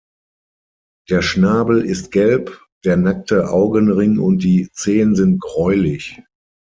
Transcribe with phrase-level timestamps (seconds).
[1.11, 6.19] Der Schnabel ist gelb, der nackte Augenring und die Zehen sind gräulich.